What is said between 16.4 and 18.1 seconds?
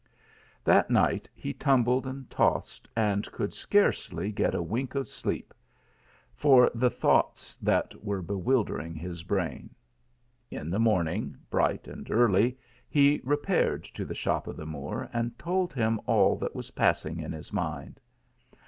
was passing in his mind.